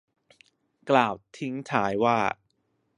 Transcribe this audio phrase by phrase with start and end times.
[0.89, 2.17] กล่าวทิ้งท้ายว่า